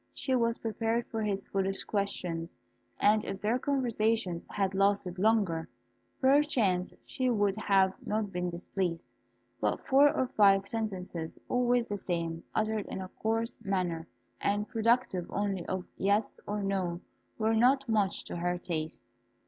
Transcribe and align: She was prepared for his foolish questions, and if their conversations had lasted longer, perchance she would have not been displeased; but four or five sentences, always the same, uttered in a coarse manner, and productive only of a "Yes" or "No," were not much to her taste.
She 0.15 0.33
was 0.35 0.57
prepared 0.57 1.05
for 1.11 1.21
his 1.21 1.45
foolish 1.45 1.83
questions, 1.83 2.57
and 2.99 3.23
if 3.23 3.39
their 3.39 3.59
conversations 3.59 4.47
had 4.49 4.73
lasted 4.73 5.19
longer, 5.19 5.69
perchance 6.19 6.91
she 7.05 7.29
would 7.29 7.55
have 7.55 7.93
not 8.03 8.31
been 8.31 8.49
displeased; 8.49 9.11
but 9.59 9.85
four 9.85 10.11
or 10.11 10.25
five 10.25 10.67
sentences, 10.67 11.37
always 11.47 11.87
the 11.87 11.99
same, 11.99 12.43
uttered 12.55 12.87
in 12.87 12.99
a 12.99 13.09
coarse 13.09 13.63
manner, 13.63 14.07
and 14.39 14.67
productive 14.67 15.27
only 15.29 15.63
of 15.67 15.81
a 15.83 15.87
"Yes" 15.97 16.39
or 16.47 16.63
"No," 16.63 16.99
were 17.37 17.53
not 17.53 17.87
much 17.87 18.23
to 18.23 18.37
her 18.37 18.57
taste. 18.57 19.03